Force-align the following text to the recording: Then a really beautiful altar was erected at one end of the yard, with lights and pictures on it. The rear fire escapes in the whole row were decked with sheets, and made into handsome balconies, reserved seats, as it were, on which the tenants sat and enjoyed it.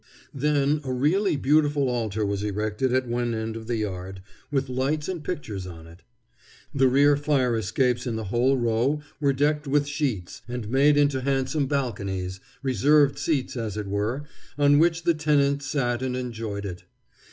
Then 0.33 0.81
a 0.83 0.91
really 0.91 1.35
beautiful 1.35 1.87
altar 1.87 2.25
was 2.25 2.41
erected 2.41 2.91
at 2.91 3.07
one 3.07 3.35
end 3.35 3.55
of 3.55 3.67
the 3.67 3.75
yard, 3.75 4.23
with 4.49 4.67
lights 4.67 5.07
and 5.07 5.23
pictures 5.23 5.67
on 5.67 5.85
it. 5.85 6.01
The 6.73 6.87
rear 6.87 7.15
fire 7.15 7.55
escapes 7.55 8.07
in 8.07 8.15
the 8.15 8.23
whole 8.23 8.57
row 8.57 9.01
were 9.19 9.31
decked 9.31 9.67
with 9.67 9.85
sheets, 9.85 10.41
and 10.47 10.69
made 10.69 10.97
into 10.97 11.21
handsome 11.21 11.67
balconies, 11.67 12.39
reserved 12.63 13.19
seats, 13.19 13.55
as 13.55 13.77
it 13.77 13.85
were, 13.85 14.23
on 14.57 14.79
which 14.79 15.03
the 15.03 15.13
tenants 15.13 15.67
sat 15.67 16.01
and 16.01 16.17
enjoyed 16.17 16.65
it. 16.65 16.85